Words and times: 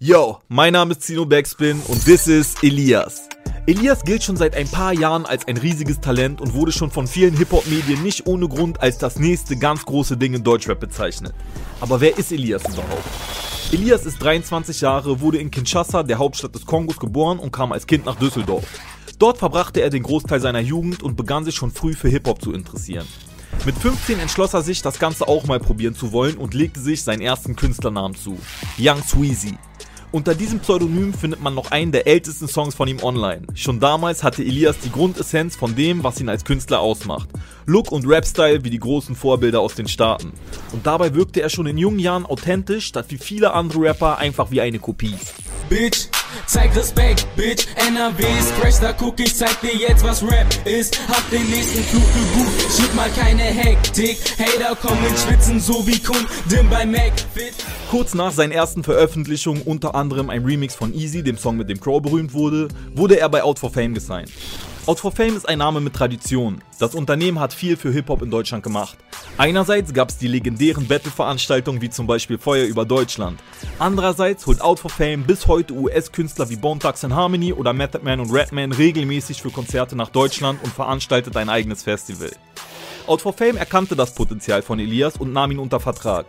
Yo, 0.00 0.38
mein 0.46 0.74
Name 0.74 0.92
ist 0.92 1.02
Zino 1.02 1.26
Backspin 1.26 1.82
und 1.88 2.04
this 2.04 2.28
is 2.28 2.54
Elias. 2.62 3.28
Elias 3.66 4.04
gilt 4.04 4.22
schon 4.22 4.36
seit 4.36 4.54
ein 4.54 4.68
paar 4.68 4.92
Jahren 4.92 5.26
als 5.26 5.48
ein 5.48 5.56
riesiges 5.56 5.98
Talent 5.98 6.40
und 6.40 6.54
wurde 6.54 6.70
schon 6.70 6.92
von 6.92 7.08
vielen 7.08 7.36
Hip-Hop-Medien 7.36 8.04
nicht 8.04 8.28
ohne 8.28 8.46
Grund 8.46 8.80
als 8.80 8.98
das 8.98 9.18
nächste 9.18 9.56
ganz 9.56 9.84
große 9.84 10.16
Ding 10.16 10.34
in 10.34 10.44
Deutschrap 10.44 10.78
bezeichnet. 10.78 11.34
Aber 11.80 12.00
wer 12.00 12.16
ist 12.16 12.30
Elias 12.30 12.62
überhaupt? 12.66 13.02
Elias 13.72 14.06
ist 14.06 14.22
23 14.22 14.82
Jahre, 14.82 15.20
wurde 15.20 15.38
in 15.38 15.50
Kinshasa, 15.50 16.04
der 16.04 16.18
Hauptstadt 16.18 16.54
des 16.54 16.64
Kongos, 16.64 16.98
geboren 16.98 17.40
und 17.40 17.50
kam 17.50 17.72
als 17.72 17.88
Kind 17.88 18.06
nach 18.06 18.14
Düsseldorf. 18.14 18.68
Dort 19.18 19.38
verbrachte 19.38 19.80
er 19.80 19.90
den 19.90 20.04
Großteil 20.04 20.38
seiner 20.38 20.60
Jugend 20.60 21.02
und 21.02 21.16
begann 21.16 21.44
sich 21.44 21.56
schon 21.56 21.72
früh 21.72 21.94
für 21.94 22.08
Hip-Hop 22.08 22.40
zu 22.40 22.52
interessieren. 22.52 23.08
Mit 23.66 23.76
15 23.76 24.20
entschloss 24.20 24.54
er 24.54 24.62
sich, 24.62 24.80
das 24.80 25.00
Ganze 25.00 25.26
auch 25.26 25.46
mal 25.46 25.58
probieren 25.58 25.96
zu 25.96 26.12
wollen 26.12 26.36
und 26.36 26.54
legte 26.54 26.78
sich 26.78 27.02
seinen 27.02 27.20
ersten 27.20 27.56
Künstlernamen 27.56 28.14
zu. 28.14 28.38
Young 28.78 29.02
Sweezy. 29.02 29.58
Unter 30.10 30.34
diesem 30.34 30.60
Pseudonym 30.60 31.12
findet 31.12 31.42
man 31.42 31.54
noch 31.54 31.70
einen 31.70 31.92
der 31.92 32.06
ältesten 32.06 32.48
Songs 32.48 32.74
von 32.74 32.88
ihm 32.88 33.02
online. 33.02 33.42
Schon 33.52 33.78
damals 33.78 34.24
hatte 34.24 34.42
Elias 34.42 34.78
die 34.82 34.90
Grundessenz 34.90 35.54
von 35.54 35.76
dem, 35.76 36.02
was 36.02 36.18
ihn 36.18 36.30
als 36.30 36.46
Künstler 36.46 36.80
ausmacht. 36.80 37.28
Look 37.66 37.92
und 37.92 38.08
Rap-Style 38.08 38.64
wie 38.64 38.70
die 38.70 38.78
großen 38.78 39.14
Vorbilder 39.14 39.60
aus 39.60 39.74
den 39.74 39.86
Staaten. 39.86 40.32
Und 40.72 40.86
dabei 40.86 41.14
wirkte 41.14 41.42
er 41.42 41.50
schon 41.50 41.66
in 41.66 41.76
jungen 41.76 41.98
Jahren 41.98 42.24
authentisch, 42.24 42.86
statt 42.86 43.06
wie 43.10 43.18
viele 43.18 43.52
andere 43.52 43.82
Rapper 43.82 44.16
einfach 44.16 44.50
wie 44.50 44.62
eine 44.62 44.78
Kopie. 44.78 45.14
Bitch, 45.68 46.08
zeig 46.46 46.74
Respekt, 46.74 47.26
Bitch, 47.36 47.66
NRW 47.76 48.22
Scratch, 48.40 48.80
da 48.80 48.92
guck 48.92 49.20
ich, 49.20 49.34
zeig 49.34 49.60
dir 49.60 49.74
jetzt, 49.76 50.02
was 50.02 50.22
Rap 50.22 50.46
ist. 50.64 50.98
Hab 51.08 51.28
den 51.30 51.48
nächsten 51.50 51.82
Flug 51.84 52.02
gebucht, 52.14 52.76
schieb 52.76 52.94
mal 52.94 53.10
keine 53.10 53.42
Hektik. 53.42 54.18
Hater 54.38 54.74
kommen 54.76 55.16
Schwitzen, 55.16 55.60
so 55.60 55.86
wie 55.86 55.98
Kunden 55.98 56.70
bei 56.70 56.86
McFit. 56.86 57.54
Kurz 57.90 58.14
nach 58.14 58.32
seinen 58.32 58.52
ersten 58.52 58.82
Veröffentlichungen, 58.82 59.62
unter 59.62 59.94
anderem 59.94 60.30
ein 60.30 60.44
Remix 60.44 60.74
von 60.74 60.94
Easy, 60.94 61.22
dem 61.22 61.36
Song 61.36 61.56
mit 61.56 61.68
dem 61.68 61.80
Crow 61.80 62.00
berühmt 62.00 62.32
wurde, 62.32 62.68
wurde 62.94 63.18
er 63.18 63.28
bei 63.28 63.42
Out 63.42 63.58
for 63.58 63.70
Fame 63.70 63.94
gesigned. 63.94 64.30
Out 64.88 65.00
for 65.00 65.12
Fame 65.12 65.36
ist 65.36 65.46
ein 65.46 65.58
Name 65.58 65.82
mit 65.82 65.92
Tradition. 65.92 66.62
Das 66.78 66.94
Unternehmen 66.94 67.38
hat 67.40 67.52
viel 67.52 67.76
für 67.76 67.92
Hip-Hop 67.92 68.22
in 68.22 68.30
Deutschland 68.30 68.64
gemacht. 68.64 68.96
Einerseits 69.36 69.92
gab 69.92 70.08
es 70.08 70.16
die 70.16 70.28
legendären 70.28 70.86
Battle-Veranstaltungen 70.86 71.82
wie 71.82 71.90
zum 71.90 72.06
Beispiel 72.06 72.38
Feuer 72.38 72.64
über 72.64 72.86
Deutschland. 72.86 73.38
Andererseits 73.78 74.46
holt 74.46 74.62
Out 74.62 74.80
for 74.80 74.90
Fame 74.90 75.24
bis 75.24 75.46
heute 75.46 75.74
US-Künstler 75.74 76.48
wie 76.48 76.56
Bone 76.56 76.80
Thugs 76.80 77.02
Harmony 77.04 77.52
oder 77.52 77.74
Method 77.74 78.02
Man 78.02 78.18
und 78.18 78.32
Redman 78.32 78.72
regelmäßig 78.72 79.42
für 79.42 79.50
Konzerte 79.50 79.94
nach 79.94 80.08
Deutschland 80.08 80.58
und 80.64 80.72
veranstaltet 80.72 81.36
ein 81.36 81.50
eigenes 81.50 81.82
Festival. 81.82 82.30
Out 83.06 83.20
for 83.20 83.34
Fame 83.34 83.58
erkannte 83.58 83.94
das 83.94 84.14
Potenzial 84.14 84.62
von 84.62 84.78
Elias 84.78 85.18
und 85.18 85.34
nahm 85.34 85.50
ihn 85.50 85.58
unter 85.58 85.80
Vertrag. 85.80 86.28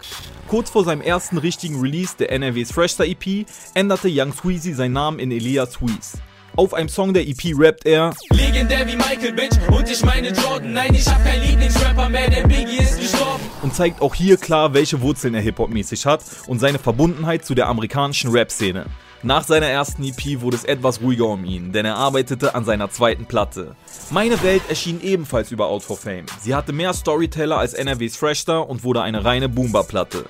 Kurz 0.49 0.69
vor 0.69 0.83
seinem 0.83 1.01
ersten 1.01 1.37
richtigen 1.37 1.79
Release 1.79 2.17
der 2.19 2.33
NRW's 2.33 2.73
Freshstar 2.73 3.07
EP 3.07 3.45
änderte 3.73 4.09
Young 4.11 4.33
Sweezy 4.33 4.73
seinen 4.73 4.91
Namen 4.91 5.19
in 5.19 5.31
Elias 5.31 5.71
Squeeze. 5.71 6.17
Auf 6.55 6.73
einem 6.73 6.89
Song 6.89 7.13
der 7.13 7.27
EP 7.27 7.53
rappt 7.57 7.85
er 7.85 8.13
Legendär 8.31 8.85
wie 8.87 8.95
Michael, 8.95 9.33
Bitch, 9.33 9.57
und 9.71 9.89
ich 9.89 10.03
meine 10.03 10.29
Jordan. 10.29 10.73
Nein, 10.73 10.93
ich 10.93 11.07
hab 11.07 11.23
keinen 11.23 11.43
Lieblingsrapper 11.43 12.09
mehr, 12.09 12.29
der 12.29 12.47
Biggie 12.47 12.77
ist 12.77 12.99
gestorben. 12.99 13.43
und 13.61 13.73
zeigt 13.73 14.01
auch 14.01 14.13
hier 14.15 14.37
klar, 14.37 14.73
welche 14.73 15.01
Wurzeln 15.01 15.35
er 15.35 15.41
Hip-Hop-mäßig 15.41 16.05
hat 16.05 16.21
und 16.47 16.59
seine 16.59 16.79
Verbundenheit 16.79 17.45
zu 17.45 17.55
der 17.55 17.67
amerikanischen 17.67 18.31
Rap-Szene. 18.31 18.85
Nach 19.21 19.43
seiner 19.43 19.65
ersten 19.67 20.03
EP 20.03 20.39
wurde 20.41 20.55
es 20.55 20.63
etwas 20.63 21.01
ruhiger 21.01 21.25
um 21.27 21.43
ihn, 21.43 21.73
denn 21.73 21.85
er 21.85 21.97
arbeitete 21.97 22.55
an 22.55 22.63
seiner 22.63 22.89
zweiten 22.89 23.25
Platte. 23.25 23.75
Meine 24.11 24.41
Welt 24.43 24.61
erschien 24.69 25.01
ebenfalls 25.01 25.51
über 25.51 25.67
Out 25.67 25.83
for 25.83 25.97
Fame. 25.97 26.25
Sie 26.39 26.55
hatte 26.55 26.71
mehr 26.71 26.93
Storyteller 26.93 27.57
als 27.57 27.73
NRW's 27.73 28.15
Freshstar 28.15 28.69
und 28.69 28.85
wurde 28.85 29.01
eine 29.01 29.25
reine 29.25 29.49
Boomba-Platte. 29.49 30.25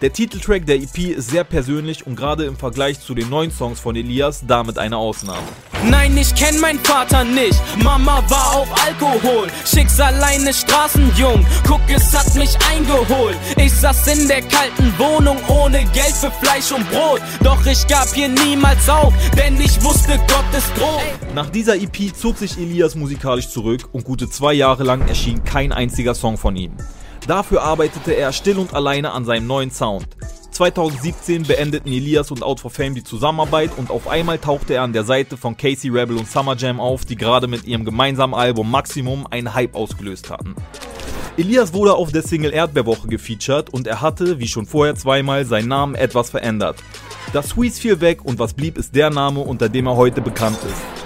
Der 0.00 0.12
Titeltrack 0.12 0.66
der 0.66 0.76
EP 0.76 0.98
ist 1.16 1.30
sehr 1.30 1.44
persönlich 1.44 2.06
und 2.06 2.16
gerade 2.16 2.44
im 2.44 2.56
Vergleich 2.56 3.00
zu 3.00 3.14
den 3.14 3.28
neuen 3.30 3.52
Songs 3.52 3.78
von 3.78 3.94
Elias 3.94 4.44
damit 4.46 4.76
eine 4.76 4.96
Ausnahme. 4.96 5.46
Nein, 5.84 6.16
ich 6.16 6.34
kenn 6.34 6.58
meinen 6.60 6.80
Vater 6.80 7.24
nicht. 7.24 7.60
Mama 7.82 8.22
war 8.28 8.56
auf 8.56 8.68
Alkohol. 8.86 9.48
Schicksal 9.64 10.14
eine 10.22 10.52
Straßenjung. 10.52 11.46
Guck, 11.66 11.80
es 11.88 12.12
hat 12.16 12.34
mich 12.34 12.56
eingeholt. 12.72 13.36
Ich 13.56 13.72
saß 13.72 14.06
in 14.08 14.28
der 14.28 14.42
kalten 14.42 14.92
Wohnung 14.98 15.36
ohne 15.48 15.84
Geld 15.92 16.14
für 16.14 16.30
Fleisch 16.30 16.72
und 16.72 16.88
Brot. 16.90 17.20
Doch 17.42 17.64
ich 17.64 17.86
gab 17.86 18.08
hier 18.08 18.28
niemals 18.28 18.88
auf, 18.88 19.12
denn 19.36 19.60
ich 19.60 19.82
wusste, 19.82 20.18
Gott 20.28 20.44
ist 20.56 20.70
droht. 20.76 21.34
Nach 21.34 21.50
dieser 21.50 21.76
EP 21.76 22.14
zog 22.16 22.38
sich 22.38 22.58
Elias 22.58 22.94
musikalisch 22.94 23.48
zurück 23.48 23.88
und 23.92 24.04
gute 24.04 24.28
zwei 24.28 24.54
Jahre 24.54 24.84
lang 24.84 25.06
erschien 25.06 25.44
kein 25.44 25.72
einziger 25.72 26.14
Song 26.14 26.36
von 26.36 26.56
ihm. 26.56 26.72
Dafür 27.26 27.62
arbeitete 27.62 28.12
er 28.12 28.32
still 28.32 28.58
und 28.58 28.74
alleine 28.74 29.12
an 29.12 29.24
seinem 29.24 29.46
neuen 29.46 29.70
Sound. 29.70 30.08
2017 30.50 31.44
beendeten 31.44 31.90
Elias 31.90 32.30
und 32.30 32.42
Out 32.42 32.60
for 32.60 32.70
Fame 32.70 32.94
die 32.94 33.02
Zusammenarbeit 33.02 33.70
und 33.76 33.90
auf 33.90 34.06
einmal 34.08 34.38
tauchte 34.38 34.74
er 34.74 34.82
an 34.82 34.92
der 34.92 35.04
Seite 35.04 35.36
von 35.36 35.56
Casey 35.56 35.90
Rebel 35.90 36.16
und 36.16 36.30
Summer 36.30 36.54
Jam 36.54 36.80
auf, 36.80 37.04
die 37.04 37.16
gerade 37.16 37.48
mit 37.48 37.64
ihrem 37.64 37.84
gemeinsamen 37.84 38.34
Album 38.34 38.70
Maximum 38.70 39.26
einen 39.28 39.54
Hype 39.54 39.74
ausgelöst 39.74 40.30
hatten. 40.30 40.54
Elias 41.36 41.72
wurde 41.72 41.94
auf 41.94 42.12
der 42.12 42.22
Single 42.22 42.52
Erdbeerwoche 42.52 43.08
gefeatured 43.08 43.70
und 43.70 43.88
er 43.88 44.00
hatte, 44.00 44.38
wie 44.38 44.46
schon 44.46 44.66
vorher 44.66 44.94
zweimal, 44.94 45.44
seinen 45.44 45.68
Namen 45.68 45.94
etwas 45.96 46.30
verändert. 46.30 46.76
Das 47.32 47.48
Squeeze 47.48 47.80
fiel 47.80 48.00
weg 48.00 48.24
und 48.24 48.38
was 48.38 48.54
blieb 48.54 48.78
ist 48.78 48.94
der 48.94 49.10
Name, 49.10 49.40
unter 49.40 49.68
dem 49.68 49.86
er 49.86 49.96
heute 49.96 50.20
bekannt 50.20 50.58
ist. 50.62 51.03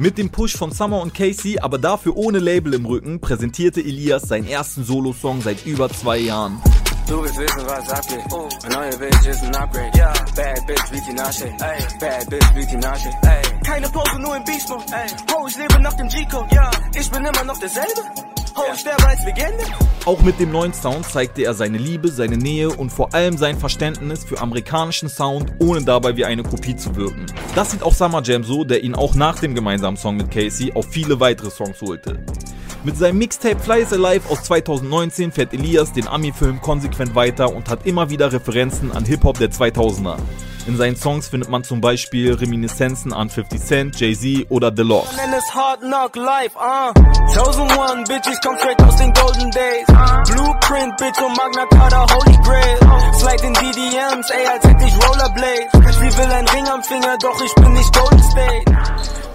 Mit 0.00 0.16
dem 0.16 0.30
Push 0.30 0.56
von 0.56 0.70
Summer 0.70 1.00
und 1.00 1.12
Casey, 1.12 1.58
aber 1.58 1.76
dafür 1.76 2.16
ohne 2.16 2.38
Label 2.38 2.72
im 2.74 2.86
Rücken, 2.86 3.20
präsentierte 3.20 3.80
Elias 3.80 4.22
seinen 4.22 4.46
ersten 4.46 4.84
Solo-Song 4.84 5.42
seit 5.42 5.66
über 5.66 5.88
zwei 5.88 6.18
Jahren. 6.18 6.62
Du 7.08 7.20
willst 7.20 7.36
wissen, 7.36 7.62
was 7.66 7.90
abgeht. 7.90 8.20
Ein 8.64 8.72
neuer 8.72 8.96
Bitch 8.96 9.26
ist 9.26 9.42
ein 9.42 9.56
Upgrade. 9.56 9.98
Ja. 9.98 10.12
Bad 10.36 10.66
Bitch 10.68 10.92
wie 10.92 11.00
Tinashe. 11.00 11.50
Bad 11.98 12.30
Bitch 12.30 12.54
wie 12.54 12.66
Tinashe. 12.66 13.10
Keine 13.64 13.88
Pose, 13.88 14.20
nur 14.20 14.36
im 14.36 14.44
Beast 14.44 14.68
Mode. 14.68 14.84
Oh, 15.36 15.46
ich 15.48 15.56
lebe 15.56 15.82
nach 15.82 15.94
dem 15.94 16.08
G-Code. 16.08 16.54
Ja. 16.54 16.70
Ich 16.94 17.10
bin 17.10 17.24
immer 17.24 17.44
noch 17.44 17.58
derselbe. 17.58 18.37
Auch 20.04 20.22
mit 20.22 20.40
dem 20.40 20.50
neuen 20.50 20.72
Sound 20.72 21.06
zeigte 21.06 21.42
er 21.42 21.54
seine 21.54 21.78
Liebe, 21.78 22.08
seine 22.08 22.36
Nähe 22.36 22.70
und 22.70 22.90
vor 22.90 23.14
allem 23.14 23.36
sein 23.36 23.58
Verständnis 23.58 24.24
für 24.24 24.40
amerikanischen 24.40 25.08
Sound, 25.08 25.52
ohne 25.58 25.82
dabei 25.82 26.16
wie 26.16 26.24
eine 26.24 26.42
Kopie 26.42 26.76
zu 26.76 26.96
wirken. 26.96 27.26
Das 27.54 27.70
sieht 27.70 27.82
auch 27.82 27.94
Summer 27.94 28.22
Jam 28.22 28.44
so, 28.44 28.64
der 28.64 28.82
ihn 28.82 28.94
auch 28.94 29.14
nach 29.14 29.38
dem 29.38 29.54
gemeinsamen 29.54 29.96
Song 29.96 30.16
mit 30.16 30.30
Casey 30.30 30.72
auf 30.72 30.86
viele 30.90 31.20
weitere 31.20 31.50
Songs 31.50 31.80
holte. 31.82 32.18
Mit 32.88 32.96
seinem 32.96 33.18
Mixtape 33.18 33.58
Fly 33.58 33.82
is 33.82 33.92
Alive 33.92 34.26
aus 34.30 34.44
2019 34.44 35.30
fährt 35.30 35.52
Elias 35.52 35.92
den 35.92 36.08
Ami-Film 36.08 36.62
konsequent 36.62 37.14
weiter 37.14 37.54
und 37.54 37.68
hat 37.68 37.84
immer 37.84 38.08
wieder 38.08 38.32
Referenzen 38.32 38.92
an 38.92 39.04
Hip-Hop 39.04 39.36
der 39.36 39.50
2000er. 39.50 40.16
In 40.66 40.78
seinen 40.78 40.96
Songs 40.96 41.28
findet 41.28 41.50
man 41.50 41.64
zum 41.64 41.82
Beispiel 41.82 42.32
Reminiszenzen 42.32 43.12
an 43.12 43.28
50 43.28 43.60
Cent, 43.60 44.00
Jay-Z 44.00 44.46
oder 44.48 44.72
The 44.74 44.84
Lost. 44.84 45.12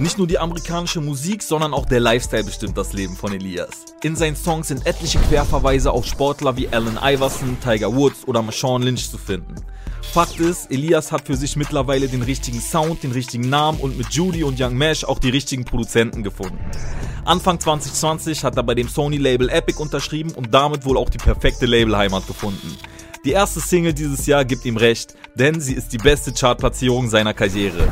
Nicht 0.04 0.18
nur 0.18 0.28
die 0.28 0.38
amerikanische 0.38 1.00
Musik, 1.00 1.42
sondern 1.42 1.74
auch 1.74 1.86
der 1.86 2.02
Lifestyle 2.02 2.44
bestimmt 2.44 2.78
das 2.78 2.92
Leben 2.92 3.16
von 3.16 3.32
Elias. 3.32 3.86
In 4.02 4.18
seinen 4.18 4.36
Songs 4.36 4.68
sind 4.68 4.86
etliche 4.86 5.18
Querverweise 5.18 5.94
auf 5.94 6.06
Sportler 6.06 6.58
wie 6.58 6.68
Allen 6.68 7.00
Iverson, 7.02 7.56
Tiger 7.64 7.96
Woods 7.96 8.28
oder 8.28 8.42
Marshawn 8.42 8.84
Lynch 8.84 9.10
zu 9.10 9.18
finden. 9.18 9.56
Fakt 10.02 10.42
ist, 10.42 10.70
Elias 10.70 11.14
hat 11.14 11.26
für 11.26 11.38
sich 11.38 11.56
mittlerweile 11.56 12.10
den 12.10 12.22
richtigen 12.22 12.60
Sound, 12.60 13.04
den 13.04 13.14
richtigen 13.14 13.48
Namen 13.48 13.80
und 13.80 13.98
mit 13.98 14.14
Judy 14.14 14.44
und 14.44 14.60
Young 14.60 14.76
Mesh 14.76 15.06
auch 15.06 15.20
die 15.20 15.30
richtigen 15.30 15.64
Produzenten 15.64 16.22
gefunden. 16.22 16.60
Anfang 17.24 17.62
2020 17.62 18.44
hat 18.44 18.58
er 18.58 18.64
bei 18.64 18.76
dem 18.76 18.90
Sony-Label 18.90 19.48
Epic 19.48 19.82
unterschrieben 19.82 20.34
und 20.34 20.54
damit 20.54 20.84
wohl 20.84 20.98
auch 20.98 21.10
die 21.10 21.18
perfekte 21.18 21.66
Labelheimat 21.66 22.28
gefunden. 22.28 22.78
Die 23.26 23.32
erste 23.32 23.62
Single 23.62 23.94
dieses 23.94 24.26
Jahr 24.26 24.44
gibt 24.44 24.66
ihm 24.66 24.76
recht, 24.76 25.16
denn 25.36 25.62
sie 25.62 25.76
ist 25.76 25.94
die 25.94 25.98
beste 25.98 26.34
Chartplatzierung 26.34 27.10
seiner 27.10 27.34
Karriere. 27.34 27.88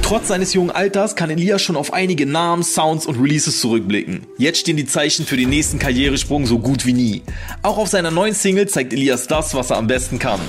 Trotz 0.00 0.28
seines 0.28 0.54
jungen 0.54 0.70
Alters 0.70 1.14
kann 1.14 1.28
Elias 1.28 1.60
schon 1.60 1.76
auf 1.76 1.92
einige 1.92 2.24
Namen, 2.24 2.62
Sounds 2.62 3.04
und 3.04 3.20
Releases 3.20 3.60
zurückblicken. 3.60 4.26
Jetzt 4.38 4.60
stehen 4.60 4.78
die 4.78 4.86
Zeichen 4.86 5.26
für 5.26 5.36
den 5.36 5.50
nächsten 5.50 5.78
Karrieresprung 5.78 6.46
so 6.46 6.58
gut 6.58 6.86
wie 6.86 6.94
nie. 6.94 7.22
Auch 7.60 7.76
auf 7.76 7.88
seiner 7.88 8.10
neuen 8.10 8.34
Single 8.34 8.66
zeigt 8.66 8.94
Elias 8.94 9.26
das, 9.26 9.54
was 9.54 9.68
er 9.68 9.76
am 9.76 9.88
besten 9.88 10.18
kann. 10.18 10.40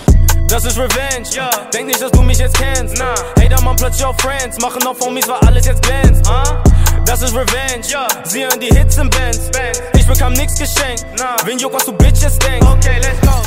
Das 0.48 0.64
ist 0.64 0.78
Revenge, 0.78 1.28
ja. 1.34 1.50
Denk 1.74 1.88
nicht, 1.88 2.02
dass 2.02 2.12
du 2.12 2.22
mich 2.22 2.38
jetzt 2.38 2.56
kennst. 2.58 3.00
Nah. 3.00 3.16
Hater, 3.40 3.62
man, 3.64 3.76
plötzlich 3.76 4.06
auf 4.06 4.16
Friends. 4.22 4.60
Machen 4.62 4.86
auf 4.86 5.00
Homies, 5.00 5.28
weil 5.28 5.40
alles 5.48 5.66
jetzt 5.66 5.82
glänzt. 5.82 6.30
Ah? 6.30 6.64
Das 7.06 7.24
ist 7.24 7.34
Revenge, 7.34 7.84
ja. 7.90 8.08
Sie 8.24 8.44
hören 8.44 8.60
die 8.60 8.74
Hits 8.76 8.98
im 8.98 9.10
Bands. 9.10 9.50
Ich 9.98 10.06
bekam 10.06 10.34
nix 10.34 10.60
geschenkt. 10.60 11.06
Nah. 11.18 11.36
Wen 11.46 11.58
juckt, 11.58 11.74
was 11.74 11.86
du 11.86 11.94
Bitches 11.94 12.38
denkst. 12.38 12.68
Okay, 12.68 12.98
let's 13.02 13.22
go. 13.22 13.42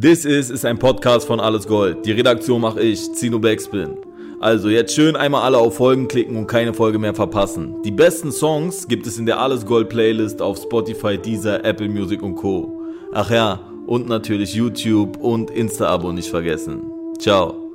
This 0.00 0.24
Is 0.24 0.48
ist 0.48 0.64
ein 0.64 0.78
Podcast 0.78 1.26
von 1.26 1.40
Alles 1.40 1.66
Gold. 1.66 2.06
Die 2.06 2.12
Redaktion 2.12 2.62
mache 2.62 2.80
ich, 2.80 3.12
Zino 3.14 3.38
Backspin. 3.38 3.96
Also 4.40 4.68
jetzt 4.70 4.94
schön 4.94 5.14
einmal 5.14 5.42
alle 5.42 5.58
auf 5.58 5.76
Folgen 5.76 6.08
klicken 6.08 6.36
und 6.36 6.46
keine 6.46 6.72
Folge 6.72 6.98
mehr 6.98 7.14
verpassen. 7.14 7.82
Die 7.82 7.90
besten 7.90 8.32
Songs 8.32 8.88
gibt 8.88 9.06
es 9.06 9.18
in 9.18 9.26
der 9.26 9.40
Alles 9.40 9.66
Gold 9.66 9.88
Playlist 9.88 10.40
auf 10.40 10.56
Spotify, 10.58 11.18
Deezer, 11.18 11.64
Apple 11.64 11.88
Music 11.88 12.22
und 12.22 12.36
Co. 12.36 12.80
Ach 13.12 13.30
ja, 13.30 13.60
und 13.88 14.06
natürlich 14.06 14.54
YouTube 14.54 15.16
und 15.16 15.50
Insta-Abo 15.50 16.12
nicht 16.12 16.28
vergessen. 16.28 16.82
Ciao. 17.18 17.67